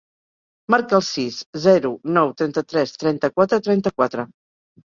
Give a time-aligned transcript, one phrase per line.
[0.73, 4.27] Marca el sis, zero, nou, trenta-tres, trenta-quatre, trenta-quatre.